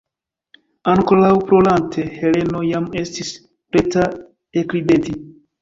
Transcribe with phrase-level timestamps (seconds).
[0.93, 3.31] Ankoraŭ plorante, Heleno jam estis
[3.75, 4.11] preta
[4.65, 5.17] ekrideti.